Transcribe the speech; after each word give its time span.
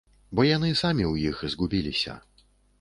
Бо 0.37 0.45
яны 0.47 0.71
самі 0.81 1.05
ў 1.11 1.15
іх 1.33 1.45
згубіліся. 1.55 2.19